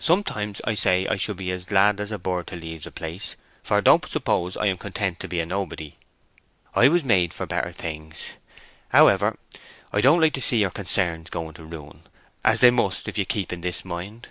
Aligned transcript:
Sometimes 0.00 0.60
I 0.64 0.74
say 0.74 1.06
I 1.06 1.16
should 1.16 1.36
be 1.36 1.52
as 1.52 1.66
glad 1.66 2.00
as 2.00 2.10
a 2.10 2.18
bird 2.18 2.48
to 2.48 2.56
leave 2.56 2.82
the 2.82 2.90
place—for 2.90 3.80
don't 3.80 4.04
suppose 4.10 4.56
I'm 4.56 4.76
content 4.76 5.20
to 5.20 5.28
be 5.28 5.38
a 5.38 5.46
nobody. 5.46 5.96
I 6.74 6.88
was 6.88 7.04
made 7.04 7.32
for 7.32 7.46
better 7.46 7.70
things. 7.70 8.30
However, 8.88 9.38
I 9.92 10.00
don't 10.00 10.20
like 10.20 10.34
to 10.34 10.42
see 10.42 10.62
your 10.62 10.70
concerns 10.70 11.30
going 11.30 11.54
to 11.54 11.64
ruin, 11.64 12.02
as 12.42 12.58
they 12.60 12.72
must 12.72 13.06
if 13.06 13.16
you 13.16 13.24
keep 13.24 13.52
in 13.52 13.60
this 13.60 13.84
mind.... 13.84 14.30